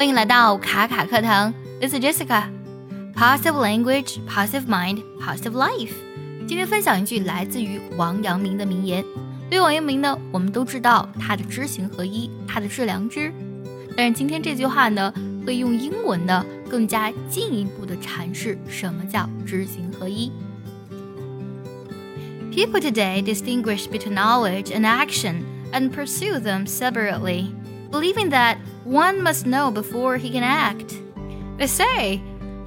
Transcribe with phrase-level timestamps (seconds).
[0.00, 5.92] 欢迎来到卡卡课堂，This is Jessica。Positive language, positive mind, positive life。
[6.46, 9.04] 今天分享一句来自于王阳明的名言。
[9.48, 13.32] 对于王阳明呢，我们都知道他的知行合一，他的致良知。
[13.96, 15.12] 但是今天这句话呢，
[15.46, 20.30] 会用英文呢更加进一步的阐释什么叫知行合一。
[22.52, 27.46] People today distinguish between knowledge and action and pursue them separately,
[27.90, 30.94] believing that one must know before he can act.
[31.58, 32.20] They say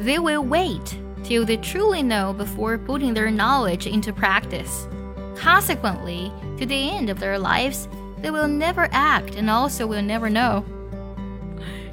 [0.00, 4.88] they will wait till they truly know before putting their knowledge into practice.
[5.36, 7.88] Consequently, to the end of their lives,
[8.20, 10.62] they will never act and also will never know.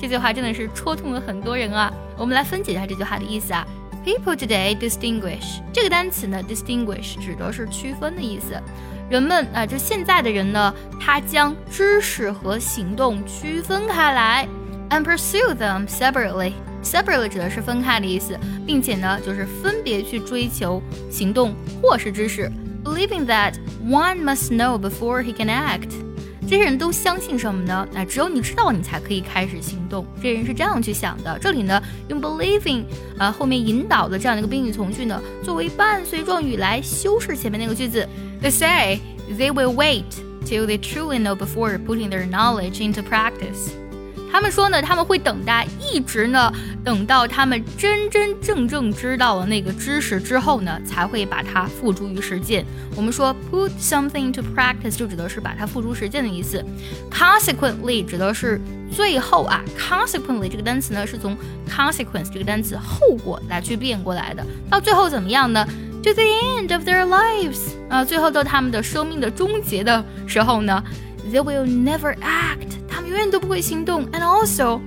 [0.00, 1.92] 这句话真的是戳痛了很多人啊！
[2.18, 3.66] 我们来分解一下这句话的意思啊。
[4.04, 8.60] People today distinguish 这个单词呢，distinguish 指的是区分的意思。
[9.09, 14.47] 人们啊，就现在的人呢，他将知识和行动区分开来
[14.89, 16.51] ，and pursue them separately。
[16.83, 22.51] separately 指的是分开的意思，并且呢，就是分别去追求行动或是知识
[22.83, 23.53] ，believing that
[23.85, 25.89] one must know before he can act。
[26.41, 27.87] 这些人都相信什么呢？
[27.93, 30.05] 那只有你知道，你才可以开始行动。
[30.17, 31.37] 这些人是这样去想的。
[31.39, 32.83] 这里呢，用 believing
[33.17, 38.07] 啊后面引导的这样的一个宾语从句呢，作为伴随状语来修饰前面那个句子。
[38.41, 38.99] They say
[39.29, 40.05] they will wait
[40.45, 43.71] till they truly know before putting their knowledge into practice.
[44.29, 46.51] 他们说呢，他们会等待，一直呢，
[46.83, 52.63] 等到他们真真正正知道了那个知识之后呢，才会把它付诸于实践。
[52.95, 56.63] 我们说 put something into practice 就指的是把它付诸实践的意思。
[57.09, 58.61] Consequently 指的是
[58.93, 61.35] 最后啊，consequently 这个单词呢是从
[61.67, 64.45] consequence 这个单词后果来去变过来的。
[64.69, 65.65] 到最后怎么样呢
[66.03, 67.59] ？To the end of their lives
[67.89, 70.83] 啊，最后到他们的生命的终结的时候呢
[71.31, 73.09] ，they will never act 他们。
[73.09, 74.79] 永远都不会行动，and also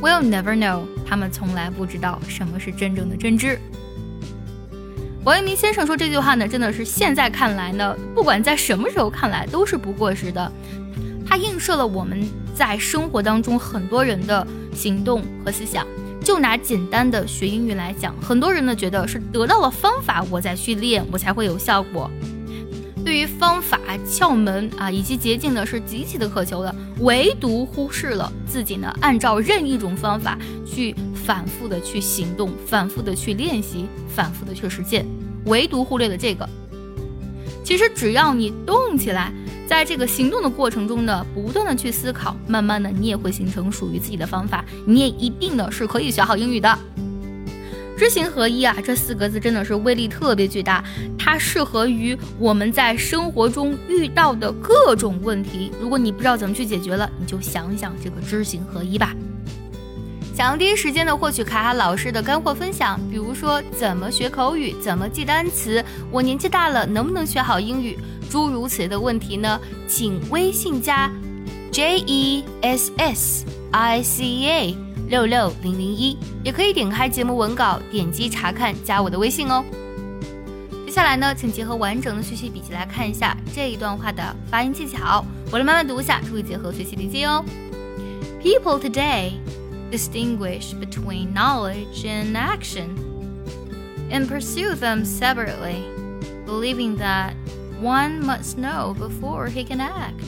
[0.00, 3.58] will never know，他们从来不知道什么是真正的真知。
[5.24, 10.52] 王阳明先生说这句话呢，真的是现在看来呢，不管在什么时候看来都是不过时的。
[11.24, 15.86] 它映射了我们在生活当中很多人的行动和思想。
[16.22, 22.10] 就拿简单的学英语来讲，很多人呢觉得是得到了方法，我再去练，我才会有效果。
[23.04, 35.04] 对于方法、窍门啊以及捷径呢，是极其的渴求的，唯独忽视了自己呢，按照任意一种方法去反复的去行动，反复的去练习，反复的去实践，
[35.46, 36.48] 唯独忽略了这个。
[37.64, 39.32] 其实只要你动起来，
[39.72, 46.78] 在这个行动的过程中呢，不断的去思考，慢慢的你也会形成属于自己的方法，你也一定呢是可以学好英语的。
[47.96, 50.84] 知行合一啊，这四个字真的是威力特别巨大，
[51.18, 55.72] 它适合于我们在生活中遇到的各种问题。
[55.80, 59.16] 如果你不知道怎么去解决了，你就想想这个知行合一吧。
[60.34, 67.98] 想要第一时间的获取卡卡老师的干货分享，比如说怎么学口语、怎么记单词，我年纪大了能不能学好英语，
[68.31, 69.59] 诸如此类的问题呢？
[69.87, 71.11] 请微信加
[71.71, 74.75] J E S S I C A。
[75.09, 79.63] 六六零零一，也可以点开节目文稿，点击查看，加我的微信哦。
[80.85, 85.23] 接下来呢，请结合完整的学习笔记来看一下这一段话的发音技巧。
[85.49, 87.41] 我来慢慢读一下，注意结合学习笔记哦。
[88.43, 89.35] People today
[89.89, 92.89] distinguish between knowledge and action
[94.11, 95.83] and pursue them separately,
[96.45, 97.31] believing that
[97.81, 100.23] one must know before he can act.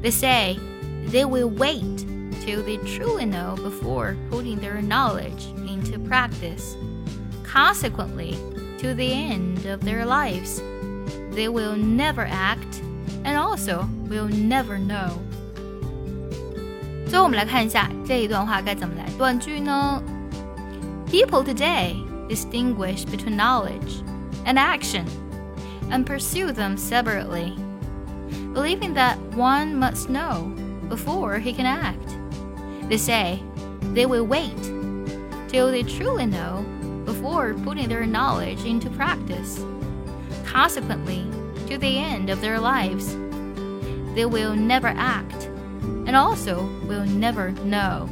[0.00, 0.58] They say
[1.06, 2.06] they will wait
[2.44, 6.76] till they truly know before putting their knowledge into practice.
[7.44, 8.36] Consequently,
[8.78, 10.60] to the end of their lives,
[11.32, 12.82] they will never act
[13.24, 15.10] and also will never know.
[17.08, 20.02] 最后，我们来看一下这一段话该怎么来断句呢？
[21.10, 21.94] People today
[22.28, 24.02] distinguish between knowledge
[24.46, 25.04] and action
[25.89, 27.55] and pursue them separately,
[28.53, 30.53] believing that one must know
[30.89, 32.17] before he can act.
[32.89, 33.43] They say
[33.93, 34.61] they will wait
[35.47, 36.65] till they truly know
[37.05, 39.63] before putting their knowledge into practice.
[40.45, 41.25] Consequently,
[41.67, 43.15] to the end of their lives,
[44.15, 45.45] they will never act
[46.05, 48.09] and also will never know.